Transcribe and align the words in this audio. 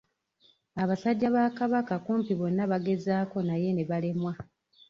Abasajja 0.81 1.27
ba 1.35 1.43
kabaka 1.57 1.95
kumpi 2.05 2.33
bonna 2.39 2.63
bagezaako 2.71 3.37
naye 3.47 3.69
ne 3.73 3.83
balemwa. 3.89 4.33